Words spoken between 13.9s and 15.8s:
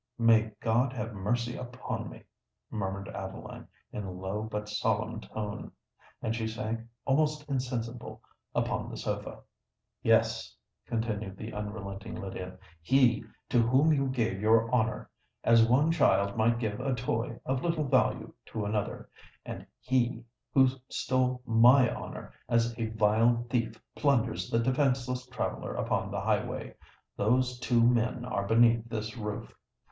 you gave your honour, as